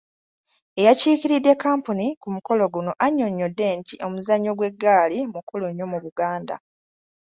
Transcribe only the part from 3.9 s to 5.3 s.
omuzannyo gw’eggaali